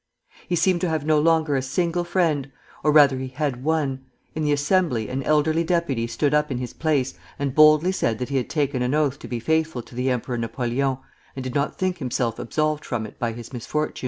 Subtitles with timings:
[0.47, 2.51] He seemed to have no longer a single friend,
[2.83, 6.73] or rather he had one: in the Assembly an elderly deputy stood up in his
[6.73, 10.09] place and boldly said that he had taken an oath to be faithful to the
[10.09, 10.97] Emperor Napoleon,
[11.35, 13.99] and did not think himself absolved from it by his misfortunes.